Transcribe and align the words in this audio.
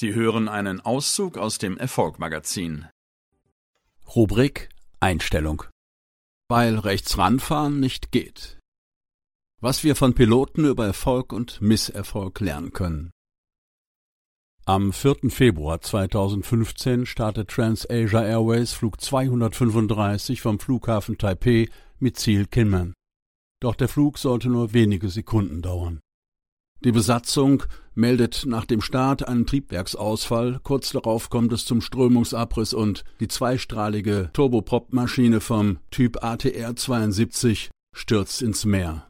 Sie 0.00 0.14
hören 0.14 0.48
einen 0.48 0.80
Auszug 0.80 1.36
aus 1.36 1.58
dem 1.58 1.76
Erfolg-Magazin. 1.76 2.86
Rubrik 4.16 4.70
Einstellung. 4.98 5.64
Weil 6.48 6.78
rechts 6.78 7.18
ranfahren 7.18 7.80
nicht 7.80 8.10
geht. 8.10 8.58
Was 9.60 9.84
wir 9.84 9.94
von 9.94 10.14
Piloten 10.14 10.64
über 10.64 10.86
Erfolg 10.86 11.34
und 11.34 11.60
Misserfolg 11.60 12.40
lernen 12.40 12.72
können. 12.72 13.10
Am 14.64 14.94
4. 14.94 15.28
Februar 15.28 15.82
2015 15.82 17.04
startet 17.04 17.50
TransAsia 17.50 18.24
Airways 18.24 18.72
Flug 18.72 19.02
235 19.02 20.40
vom 20.40 20.58
Flughafen 20.58 21.18
Taipei 21.18 21.68
mit 21.98 22.18
Ziel 22.18 22.46
Kinmen. 22.46 22.94
Doch 23.60 23.74
der 23.74 23.88
Flug 23.88 24.16
sollte 24.16 24.48
nur 24.48 24.72
wenige 24.72 25.10
Sekunden 25.10 25.60
dauern. 25.60 26.00
Die 26.82 26.92
Besatzung 26.92 27.64
meldet 27.94 28.46
nach 28.46 28.64
dem 28.64 28.80
Start 28.80 29.28
einen 29.28 29.46
Triebwerksausfall, 29.46 30.60
kurz 30.62 30.92
darauf 30.92 31.28
kommt 31.28 31.52
es 31.52 31.66
zum 31.66 31.82
Strömungsabriss 31.82 32.72
und 32.72 33.04
die 33.20 33.28
zweistrahlige 33.28 34.30
Turboprop-Maschine 34.32 35.40
vom 35.40 35.78
Typ 35.90 36.24
ATR 36.24 36.74
72 36.74 37.70
stürzt 37.94 38.40
ins 38.40 38.64
Meer. 38.64 39.06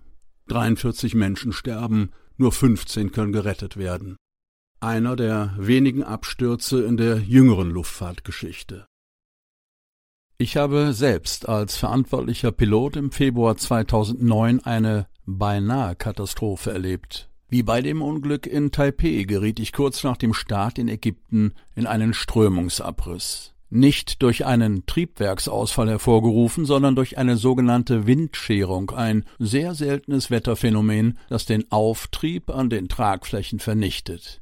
43 0.48 1.14
Menschen 1.14 1.52
sterben, 1.52 2.10
nur 2.36 2.50
15 2.50 3.12
können 3.12 3.32
gerettet 3.32 3.76
werden. 3.76 4.16
Einer 4.80 5.14
der 5.14 5.54
wenigen 5.56 6.02
Abstürze 6.02 6.82
in 6.82 6.96
der 6.96 7.18
jüngeren 7.18 7.70
Luftfahrtgeschichte. 7.70 8.86
Ich 10.38 10.56
habe 10.56 10.92
selbst 10.92 11.48
als 11.48 11.76
verantwortlicher 11.76 12.50
Pilot 12.50 12.96
im 12.96 13.12
Februar 13.12 13.56
2009 13.56 14.60
eine 14.60 15.06
beinahe 15.24 15.94
Katastrophe 15.94 16.72
erlebt. 16.72 17.29
Wie 17.52 17.64
bei 17.64 17.82
dem 17.82 18.00
Unglück 18.00 18.46
in 18.46 18.70
Taipeh 18.70 19.24
geriet 19.24 19.58
ich 19.58 19.72
kurz 19.72 20.04
nach 20.04 20.16
dem 20.16 20.34
Start 20.34 20.78
in 20.78 20.86
Ägypten 20.86 21.54
in 21.74 21.84
einen 21.84 22.14
Strömungsabriss. 22.14 23.54
Nicht 23.70 24.22
durch 24.22 24.46
einen 24.46 24.86
Triebwerksausfall 24.86 25.88
hervorgerufen, 25.88 26.64
sondern 26.64 26.94
durch 26.94 27.18
eine 27.18 27.36
sogenannte 27.36 28.06
Windscherung, 28.06 28.90
ein 28.90 29.24
sehr 29.40 29.74
seltenes 29.74 30.30
Wetterphänomen, 30.30 31.18
das 31.28 31.44
den 31.44 31.68
Auftrieb 31.72 32.50
an 32.50 32.70
den 32.70 32.86
Tragflächen 32.86 33.58
vernichtet. 33.58 34.40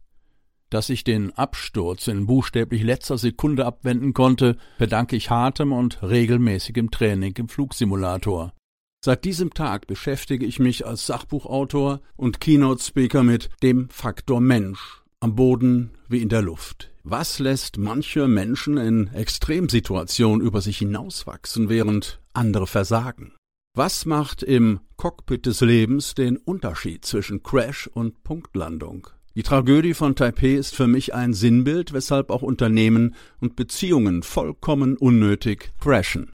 Dass 0.69 0.91
ich 0.91 1.03
den 1.03 1.33
Absturz 1.33 2.09
in 2.09 2.27
buchstäblich 2.27 2.83
letzter 2.83 3.17
Sekunde 3.17 3.65
abwenden 3.65 4.13
konnte, 4.13 4.59
verdanke 4.77 5.17
ich 5.17 5.31
hartem 5.31 5.73
und 5.73 6.03
regelmäßigem 6.03 6.91
Training 6.91 7.35
im 7.39 7.49
Flugsimulator. 7.49 8.53
Seit 9.01 9.25
diesem 9.25 9.55
Tag 9.55 9.87
beschäftige 9.87 10.45
ich 10.45 10.59
mich 10.59 10.85
als 10.85 11.07
Sachbuchautor 11.07 12.01
und 12.17 12.41
Keynote-Speaker 12.41 13.23
mit 13.23 13.49
dem 13.63 13.89
Faktor 13.91 14.41
Mensch 14.41 15.03
am 15.21 15.37
Boden 15.37 15.91
wie 16.09 16.21
in 16.21 16.29
der 16.29 16.43
Luft. 16.43 16.91
Was 17.05 17.39
lässt 17.39 17.79
manche 17.79 18.27
Menschen 18.27 18.77
in 18.77 19.07
Extremsituationen 19.15 20.45
über 20.45 20.61
sich 20.61 20.79
hinauswachsen, 20.79 21.69
während 21.69 22.21
andere 22.33 22.67
versagen? 22.67 23.35
Was 23.77 24.05
macht 24.05 24.43
im 24.43 24.81
Cockpit 24.97 25.47
des 25.47 25.61
Lebens 25.61 26.15
den 26.15 26.37
Unterschied 26.37 27.05
zwischen 27.05 27.45
Crash 27.45 27.87
und 27.87 28.25
Punktlandung? 28.25 29.07
Die 29.37 29.45
Tragödie 29.45 29.95
von 29.95 30.17
Taipei 30.17 30.55
ist 30.55 30.75
für 30.75 30.89
mich 30.89 31.15
ein 31.15 31.35
Sinnbild, 31.35 31.93
weshalb 31.93 32.31
auch 32.31 32.43
Unternehmen 32.43 33.15
und 33.41 33.55
Beziehungen 33.55 34.25
vollkommen 34.25 34.97
unnötig 34.97 35.71
crashen 35.79 36.33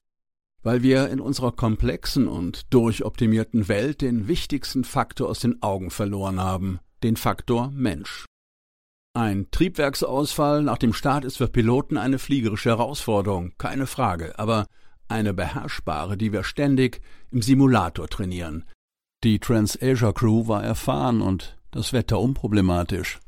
weil 0.64 0.82
wir 0.82 1.10
in 1.10 1.20
unserer 1.20 1.52
komplexen 1.52 2.26
und 2.26 2.72
durchoptimierten 2.74 3.68
Welt 3.68 4.00
den 4.00 4.26
wichtigsten 4.26 4.82
Faktor 4.82 5.28
aus 5.28 5.38
den 5.38 5.62
Augen 5.62 5.90
verloren 5.90 6.40
haben, 6.40 6.80
den 7.02 7.16
Faktor 7.16 7.70
Mensch. 7.70 8.24
Ein 9.16 9.48
Triebwerksausfall 9.52 10.62
nach 10.62 10.78
dem 10.78 10.92
Start 10.92 11.24
ist 11.24 11.36
für 11.36 11.46
Piloten 11.46 11.96
eine 11.96 12.18
fliegerische 12.18 12.70
Herausforderung, 12.70 13.52
keine 13.58 13.86
Frage, 13.86 14.36
aber 14.38 14.66
eine 15.06 15.34
beherrschbare, 15.34 16.16
die 16.16 16.32
wir 16.32 16.42
ständig 16.42 17.00
im 17.30 17.42
Simulator 17.42 18.08
trainieren. 18.08 18.64
Die 19.22 19.38
TransAsia 19.38 20.12
Crew 20.12 20.48
war 20.48 20.64
erfahren 20.64 21.20
und 21.20 21.56
das 21.70 21.92
Wetter 21.92 22.18
unproblematisch. 22.18 23.20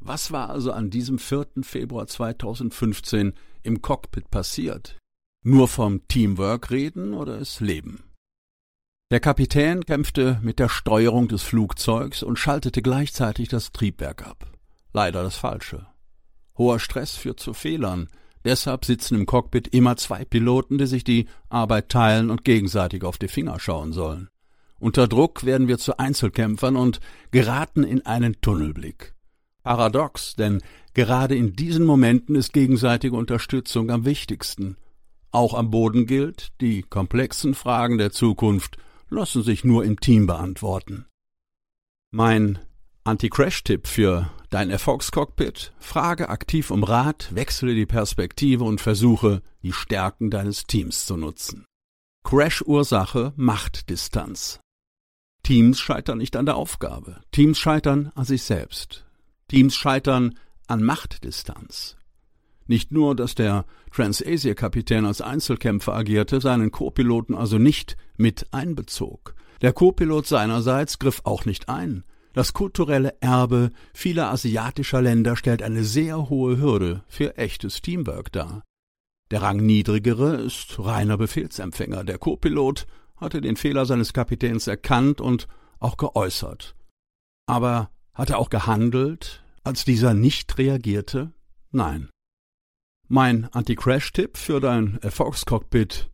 Was 0.00 0.32
war 0.32 0.50
also 0.50 0.72
an 0.72 0.90
diesem 0.90 1.18
4. 1.18 1.46
Februar 1.62 2.08
2015 2.08 3.34
im 3.62 3.80
Cockpit 3.80 4.30
passiert? 4.30 4.98
Nur 5.44 5.66
vom 5.66 6.06
Teamwork 6.06 6.70
reden 6.70 7.14
oder 7.14 7.40
es 7.40 7.58
leben? 7.58 8.04
Der 9.10 9.18
Kapitän 9.18 9.84
kämpfte 9.84 10.38
mit 10.40 10.60
der 10.60 10.68
Steuerung 10.68 11.26
des 11.26 11.42
Flugzeugs 11.42 12.22
und 12.22 12.38
schaltete 12.38 12.80
gleichzeitig 12.80 13.48
das 13.48 13.72
Triebwerk 13.72 14.24
ab. 14.24 14.46
Leider 14.92 15.24
das 15.24 15.34
Falsche. 15.34 15.86
Hoher 16.56 16.78
Stress 16.78 17.16
führt 17.16 17.40
zu 17.40 17.54
Fehlern. 17.54 18.08
Deshalb 18.44 18.84
sitzen 18.84 19.16
im 19.16 19.26
Cockpit 19.26 19.66
immer 19.66 19.96
zwei 19.96 20.24
Piloten, 20.24 20.78
die 20.78 20.86
sich 20.86 21.02
die 21.02 21.26
Arbeit 21.48 21.88
teilen 21.88 22.30
und 22.30 22.44
gegenseitig 22.44 23.02
auf 23.02 23.18
die 23.18 23.28
Finger 23.28 23.58
schauen 23.58 23.92
sollen. 23.92 24.30
Unter 24.78 25.08
Druck 25.08 25.44
werden 25.44 25.66
wir 25.66 25.78
zu 25.78 25.98
Einzelkämpfern 25.98 26.76
und 26.76 27.00
geraten 27.32 27.82
in 27.82 28.06
einen 28.06 28.40
Tunnelblick. 28.40 29.14
Paradox, 29.64 30.36
denn 30.36 30.62
gerade 30.94 31.34
in 31.34 31.54
diesen 31.56 31.84
Momenten 31.84 32.36
ist 32.36 32.52
gegenseitige 32.52 33.16
Unterstützung 33.16 33.90
am 33.90 34.04
wichtigsten. 34.04 34.76
Auch 35.32 35.54
am 35.54 35.70
Boden 35.70 36.06
gilt, 36.06 36.52
die 36.60 36.82
komplexen 36.82 37.54
Fragen 37.54 37.96
der 37.96 38.12
Zukunft 38.12 38.76
lassen 39.08 39.42
sich 39.42 39.64
nur 39.64 39.84
im 39.84 39.98
Team 39.98 40.26
beantworten. 40.26 41.06
Mein 42.10 42.58
Anti-Crash-Tipp 43.04 43.86
für 43.86 44.30
dein 44.50 44.68
Erfolgscockpit: 44.68 45.72
Frage 45.78 46.28
aktiv 46.28 46.70
um 46.70 46.84
Rat, 46.84 47.34
wechsle 47.34 47.74
die 47.74 47.86
Perspektive 47.86 48.64
und 48.64 48.82
versuche, 48.82 49.42
die 49.62 49.72
Stärken 49.72 50.30
deines 50.30 50.66
Teams 50.66 51.06
zu 51.06 51.16
nutzen. 51.16 51.64
Crash-Ursache 52.24 53.32
Machtdistanz. 53.36 54.60
Teams 55.42 55.80
scheitern 55.80 56.18
nicht 56.18 56.36
an 56.36 56.46
der 56.46 56.56
Aufgabe. 56.56 57.22
Teams 57.32 57.58
scheitern 57.58 58.12
an 58.14 58.26
sich 58.26 58.42
selbst. 58.42 59.04
Teams 59.48 59.74
scheitern 59.74 60.38
an 60.68 60.82
Machtdistanz. 60.84 61.96
Nicht 62.66 62.92
nur, 62.92 63.14
dass 63.16 63.34
der 63.34 63.64
Transasia-Kapitän 63.92 65.04
als 65.04 65.20
Einzelkämpfer 65.20 65.94
agierte, 65.94 66.40
seinen 66.40 66.70
Co-Piloten 66.70 67.34
also 67.34 67.58
nicht 67.58 67.96
mit 68.16 68.46
einbezog. 68.52 69.34
Der 69.60 69.72
Co-Pilot 69.72 70.26
seinerseits 70.26 70.98
griff 70.98 71.20
auch 71.24 71.44
nicht 71.44 71.68
ein. 71.68 72.04
Das 72.32 72.52
kulturelle 72.52 73.14
Erbe 73.20 73.70
vieler 73.92 74.30
asiatischer 74.30 75.02
Länder 75.02 75.36
stellt 75.36 75.62
eine 75.62 75.84
sehr 75.84 76.30
hohe 76.30 76.58
Hürde 76.58 77.04
für 77.08 77.36
echtes 77.36 77.82
Teamwork 77.82 78.32
dar. 78.32 78.62
Der 79.30 79.42
Rangniedrigere 79.42 80.36
ist 80.36 80.78
reiner 80.78 81.16
Befehlsempfänger. 81.16 82.04
Der 82.04 82.18
Co-Pilot 82.18 82.86
hatte 83.16 83.40
den 83.40 83.56
Fehler 83.56 83.86
seines 83.86 84.12
Kapitäns 84.12 84.66
erkannt 84.66 85.20
und 85.20 85.46
auch 85.78 85.96
geäußert. 85.96 86.74
Aber 87.46 87.90
hat 88.14 88.30
er 88.30 88.38
auch 88.38 88.50
gehandelt, 88.50 89.42
als 89.62 89.84
dieser 89.84 90.14
nicht 90.14 90.58
reagierte? 90.58 91.32
Nein. 91.70 92.08
Mein 93.14 93.44
Anti-Crash-Tipp 93.52 94.38
für 94.38 94.58
dein 94.58 94.96
Erfolgscockpit. 95.02 96.08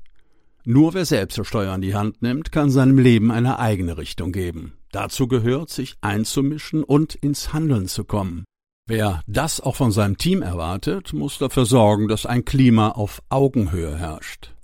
Nur 0.64 0.94
wer 0.94 1.04
selbst 1.04 1.38
das 1.38 1.47
Steuer 1.47 1.72
in 1.76 1.81
die 1.81 1.94
Hand 1.94 2.22
nimmt, 2.22 2.50
kann 2.50 2.70
seinem 2.70 2.98
Leben 2.98 3.31
eine 3.31 3.60
eigene 3.60 3.97
Richtung 3.97 4.32
geben. 4.32 4.72
Dazu 4.91 5.28
gehört, 5.28 5.70
sich 5.70 5.94
einzumischen 6.00 6.82
und 6.82 7.14
ins 7.14 7.53
Handeln 7.53 7.86
zu 7.86 8.03
kommen. 8.03 8.44
Wer 8.88 9.22
das 9.28 9.60
auch 9.60 9.76
von 9.76 9.92
seinem 9.92 10.19
Team 10.19 10.42
erwartet, 10.42 11.12
muss 11.12 11.38
dafür 11.38 11.66
sorgen, 11.66 12.09
dass 12.09 12.26
ein 12.26 12.44
Klima 12.44 12.88
auf 12.88 13.22
Augenhöhe 13.28 13.97
herrscht. 13.97 14.56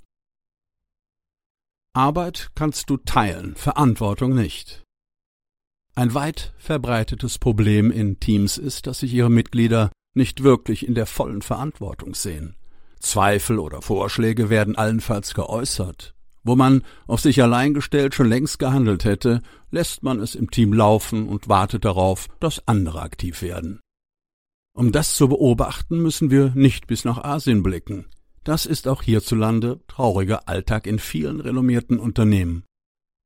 Arbeit 1.93 2.49
kannst 2.53 2.89
du 2.89 2.97
teilen, 2.97 3.55
Verantwortung 3.55 4.35
nicht. 4.35 4.83
Ein 5.95 6.13
weit 6.13 6.53
verbreitetes 6.57 7.39
Problem 7.39 7.91
in 7.91 8.19
Teams 8.19 8.57
ist, 8.57 8.87
dass 8.87 8.99
sich 8.99 9.13
ihre 9.13 9.31
Mitglieder 9.31 9.89
nicht 10.15 10.43
wirklich 10.43 10.87
in 10.87 10.95
der 10.95 11.05
vollen 11.05 11.41
Verantwortung 11.41 12.15
sehen. 12.15 12.55
Zweifel 12.99 13.59
oder 13.59 13.81
Vorschläge 13.81 14.49
werden 14.49 14.75
allenfalls 14.75 15.33
geäußert. 15.33 16.15
Wo 16.43 16.55
man 16.55 16.83
auf 17.07 17.21
sich 17.21 17.41
allein 17.41 17.73
gestellt 17.73 18.13
schon 18.13 18.29
längst 18.29 18.59
gehandelt 18.59 19.03
hätte, 19.03 19.41
lässt 19.71 20.03
man 20.03 20.19
es 20.19 20.35
im 20.35 20.51
Team 20.51 20.73
laufen 20.73 21.27
und 21.27 21.49
wartet 21.49 21.85
darauf, 21.85 22.27
dass 22.39 22.67
andere 22.67 23.01
aktiv 23.01 23.41
werden. 23.41 23.79
Um 24.75 24.91
das 24.91 25.15
zu 25.15 25.27
beobachten, 25.27 26.01
müssen 26.01 26.29
wir 26.29 26.51
nicht 26.53 26.85
bis 26.85 27.03
nach 27.05 27.23
Asien 27.23 27.63
blicken. 27.63 28.05
Das 28.43 28.67
ist 28.67 28.87
auch 28.87 29.01
hierzulande 29.01 29.79
trauriger 29.87 30.47
Alltag 30.47 30.85
in 30.85 30.99
vielen 30.99 31.39
renommierten 31.39 31.97
Unternehmen. 31.97 32.63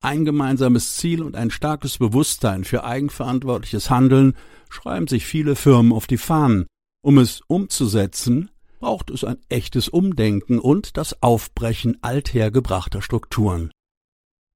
Ein 0.02 0.24
gemeinsames 0.24 0.96
Ziel 0.96 1.22
und 1.22 1.36
ein 1.36 1.52
starkes 1.52 1.98
Bewusstsein 1.98 2.64
für 2.64 2.86
eigenverantwortliches 2.86 3.90
Handeln 3.90 4.34
schreiben 4.70 5.08
sich 5.08 5.26
viele 5.26 5.58
Firmen 5.58 5.92
auf 5.92 6.08
die 6.08 6.18
Fahnen, 6.18 6.68
um 7.02 7.18
es 7.18 7.42
umzusetzen, 7.48 8.52
braucht 8.80 9.10
es 9.10 9.24
ein 9.24 9.38
echtes 9.50 9.90
Umdenken 9.90 10.60
und 10.60 10.98
das 10.98 11.22
Aufbrechen 11.22 11.98
althergebrachter 12.02 13.02
Strukturen. 13.02 13.72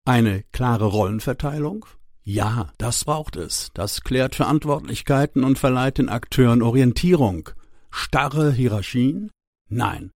Eine 0.05 0.43
klare 0.51 0.85
Rollenverteilung? 0.85 1.85
Ja, 2.23 2.71
das 2.77 3.03
braucht 3.05 3.35
es. 3.35 3.71
Das 3.73 4.01
klärt 4.01 4.35
Verantwortlichkeiten 4.35 5.43
und 5.43 5.59
verleiht 5.59 5.97
den 5.97 6.09
Akteuren 6.09 6.61
Orientierung. 6.61 7.49
Starre 7.91 8.51
Hierarchien? 8.51 9.29
Nein. 9.69 10.11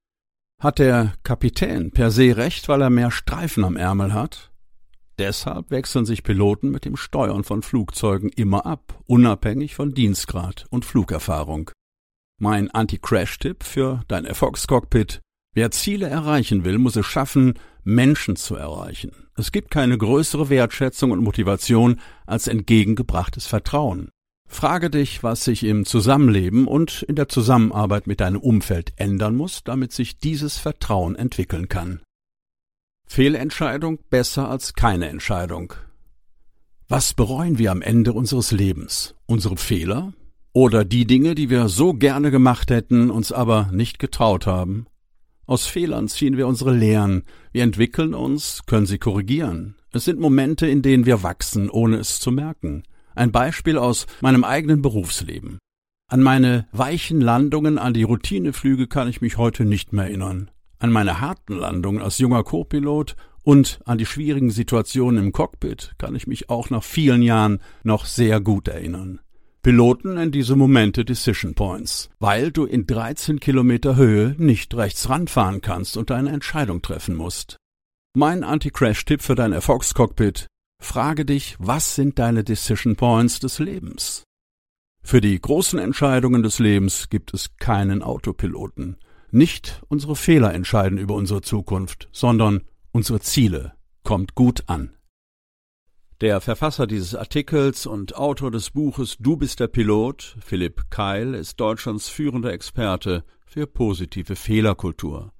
Hat 0.61 0.79
der 0.79 1.15
Kapitän 1.23 1.91
per 1.91 2.11
se 2.11 2.37
recht, 2.37 2.69
weil 2.69 2.83
er 2.83 2.91
mehr 2.91 3.11
Streifen 3.11 3.65
am 3.65 3.77
Ärmel 3.77 4.13
hat? 4.13 4.53
Deshalb 5.19 5.71
wechseln 5.71 6.07
sich 6.07 6.23
Piloten 6.23 6.71
mit 6.71 6.85
dem 6.85 6.97
Steuern 6.97 7.45
von 7.45 7.63
Flugzeugen 7.63 8.31
immer 8.31 8.67
ab, 8.67 8.99
unabhängig 9.07 9.75
von 9.75 9.95
Dienstgrad 9.95 10.67
und 10.71 10.85
Flugerfahrung. 10.85 11.71
Mein 12.41 12.71
Anti-Crash-Tipp 12.71 13.63
für 13.63 14.03
dein 14.09 14.25
Erfolgscockpit 14.25 15.21
Wer 15.55 15.71
Ziele 15.71 16.09
erreichen 16.09 16.65
will, 16.65 16.79
muss 16.79 16.97
es 16.97 17.07
schaffen, 17.07 17.55
Menschen 17.85 18.35
zu 18.35 18.57
erreichen. 18.57 19.13
Es 19.37 19.53
gibt 19.53 19.71
keine 19.71 19.97
größere 19.97 20.51
Wertschätzung 20.51 21.13
und 21.13 21.23
Motivation 21.23 22.01
als 22.27 22.49
entgegengebrachtes 22.49 23.47
Vertrauen. 23.47 24.11
Frage 24.49 24.91
dich, 24.91 25.23
was 25.23 25.45
sich 25.45 25.65
im 25.65 25.85
Zusammenleben 25.85 26.67
und 26.67 27.03
in 27.03 27.15
der 27.15 27.29
Zusammenarbeit 27.29 28.07
mit 28.09 28.21
deinem 28.21 28.41
Umfeld 28.41 28.93
ändern 28.97 29.37
muss, 29.37 29.63
damit 29.65 29.93
sich 29.93 30.19
dieses 30.19 30.59
Vertrauen 30.59 31.15
entwickeln 31.15 31.69
kann. 31.69 32.01
Fehlentscheidung 33.07 34.01
besser 34.11 34.51
als 34.51 34.75
keine 34.75 35.09
Entscheidung. 35.09 35.75
Was 36.89 37.15
bereuen 37.15 37.59
wir 37.59 37.71
am 37.71 37.81
Ende 37.81 38.13
unseres 38.13 38.51
Lebens? 38.51 39.15
Unsere 39.27 39.57
Fehler? 39.57 40.13
Oder 40.57 40.85
die 40.85 41.05
Dinge, 41.05 41.35
die 41.35 41.51
wir 41.51 41.69
so 41.69 41.95
gerne 41.95 42.31
gemacht 42.31 42.71
hätten, 42.71 43.11
uns 43.11 43.33
aber 43.33 43.71
nicht 43.73 43.99
getraut 43.99 44.47
haben? 44.47 44.87
Aus 45.47 45.67
Fehlern 45.67 46.07
ziehen 46.07 46.37
wir 46.37 46.47
unsere 46.47 46.73
Lehren, 46.73 47.25
wir 47.51 47.65
entwickeln 47.65 48.15
uns, 48.15 48.63
können 48.65 48.87
sie 48.87 48.99
korrigieren. 48.99 49.75
Es 49.91 50.05
sind 50.05 50.21
Momente, 50.21 50.69
in 50.69 50.81
denen 50.81 51.07
wir 51.07 51.25
wachsen, 51.25 51.69
ohne 51.69 51.97
es 51.97 52.21
zu 52.21 52.31
merken. 52.31 52.85
Ein 53.17 53.33
Beispiel 53.33 53.77
aus 53.77 54.07
meinem 54.21 54.45
eigenen 54.45 54.81
Berufsleben. 54.81 55.59
An 56.09 56.23
meine 56.23 56.69
weichen 56.71 57.21
Landungen, 57.21 57.77
an 57.77 57.93
die 57.93 58.05
Routineflüge 58.05 58.87
kann 58.87 59.09
ich 59.09 59.21
mich 59.21 59.37
heute 59.37 59.65
nicht 59.65 59.93
mehr 59.93 60.05
erinnern. 60.05 60.53
An 60.79 60.93
meine 60.93 61.21
harten 61.21 61.57
Landungen 61.57 62.01
als 62.01 62.19
junger 62.19 62.45
Co-Pilot 62.45 63.17
und 63.43 63.81
an 63.87 63.99
die 63.99 64.07
schwierigen 64.07 64.51
Situationen 64.51 65.25
im 65.25 65.33
Cockpit 65.33 65.95
kann 65.99 66.15
ich 66.15 66.29
mich 66.29 66.49
auch 66.49 66.71
nach 66.71 66.85
vielen 66.85 67.23
Jahren 67.23 67.59
noch 67.83 68.05
sehr 68.05 68.41
gut 68.41 68.69
erinnern. 68.69 69.19
Piloten 69.65 70.13
nennen 70.13 70.31
diese 70.31 70.57
Momente 70.57 71.07
Decision 71.07 71.55
Points, 71.55 72.11
weil 72.21 72.53
du 72.53 72.67
in 72.67 72.87
13 72.87 73.41
Kilometer 73.41 73.97
Höhe 73.97 74.35
nicht 74.37 74.75
rechts 74.75 75.09
ranfahren 75.09 75.63
kannst 75.63 75.97
und 75.97 76.11
eine 76.11 76.33
Entscheidung 76.33 76.83
treffen 76.83 77.17
musst. 77.17 77.57
Mein 78.15 78.45
Anti-Crash-Tipp 78.45 79.23
für 79.23 79.35
dein 79.35 79.53
Erfolgscockpit 79.53 80.49
Frage 80.83 81.25
dich, 81.25 81.57
was 81.59 81.95
sind 81.95 82.19
deine 82.19 82.45
Decision 82.45 82.95
Points 82.95 83.41
des 83.41 83.59
Lebens? 83.59 84.25
Für 85.03 85.23
die 85.23 85.41
großen 85.41 85.79
Entscheidungen 85.79 86.43
des 86.43 86.59
Lebens 86.59 87.09
gibt 87.09 87.33
es 87.33 87.57
keinen 87.57 88.03
Autopiloten. 88.03 88.99
Nicht 89.31 89.83
unsere 89.89 90.15
Fehler 90.15 90.53
entscheiden 90.53 90.99
über 90.99 91.15
unsere 91.15 91.41
Zukunft, 91.41 92.11
sondern 92.13 92.65
unsere 92.93 93.21
Ziele. 93.21 93.73
Kommt 94.03 94.35
gut 94.35 94.65
an. 94.67 94.95
Der 96.25 96.41
Verfasser 96.41 96.87
dieses 96.87 97.15
Artikels 97.15 97.85
und 97.85 98.17
Autor 98.17 98.51
des 98.51 98.71
Buches 98.71 99.19
Du 99.21 99.37
bist 99.37 99.61
der 99.61 99.67
Pilot, 99.67 100.39
Philipp 100.41 100.85
Keil, 100.89 101.35
ist 101.35 101.61
Deutschlands 101.61 102.09
führender 102.09 102.51
Experte 102.51 103.25
für 103.45 103.67
positive 103.67 104.35
Fehlerkultur. 104.35 105.35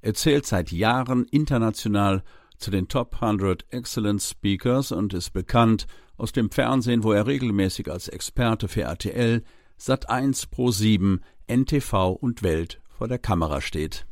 Er 0.00 0.14
zählt 0.14 0.46
seit 0.46 0.72
Jahren 0.72 1.26
international 1.26 2.22
zu 2.56 2.70
den 2.70 2.88
Top 2.88 3.20
100 3.20 3.66
Excellence 3.74 4.30
Speakers 4.30 4.90
und 4.90 5.12
ist 5.12 5.34
bekannt 5.34 5.86
aus 6.16 6.32
dem 6.32 6.50
Fernsehen, 6.50 7.04
wo 7.04 7.12
er 7.12 7.26
regelmäßig 7.26 7.90
als 7.90 8.08
Experte 8.08 8.68
für 8.68 8.84
RTL, 8.84 9.42
Sat1 9.78 10.48
Pro 10.50 10.70
7, 10.70 11.20
NTV 11.46 12.08
und 12.12 12.42
Welt 12.42 12.80
vor 12.88 13.06
der 13.06 13.18
Kamera 13.18 13.60
steht. 13.60 14.06